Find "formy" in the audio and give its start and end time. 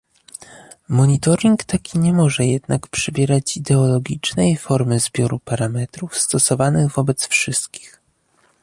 4.57-4.99